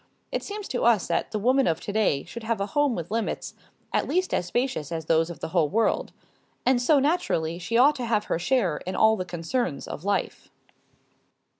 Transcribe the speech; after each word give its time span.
It 0.31 0.41
seems 0.41 0.67
to 0.69 0.83
us 0.83 1.05
that 1.09 1.29
the 1.29 1.37
woman 1.37 1.67
of 1.67 1.79
to 1.81 1.93
day 1.93 2.23
should 2.23 2.41
have 2.41 2.59
a 2.59 2.65
home 2.65 2.95
with 2.95 3.11
limits 3.11 3.53
at 3.93 4.07
least 4.07 4.33
as 4.33 4.47
spacious 4.47 4.91
as 4.91 5.05
those 5.05 5.29
of 5.29 5.41
the 5.41 5.49
whole 5.49 5.69
world. 5.69 6.11
And 6.65 6.81
so 6.81 6.97
naturally 6.97 7.59
she 7.59 7.77
ought 7.77 7.97
to 7.97 8.05
have 8.05 8.23
her 8.23 8.39
share 8.39 8.77
in 8.87 8.95
all 8.95 9.15
the 9.15 9.25
concerns 9.25 9.87
of 9.87 10.03
life. 10.03 10.49